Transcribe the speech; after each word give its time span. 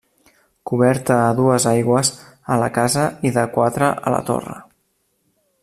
Coberta 0.69 1.17
a 1.25 1.27
dues 1.39 1.67
aigües 1.73 2.11
a 2.55 2.59
la 2.63 2.71
casa 2.79 3.05
i 3.31 3.33
de 3.39 3.45
quatre 3.59 3.91
a 4.09 4.15
la 4.15 4.23
torre. 4.31 4.57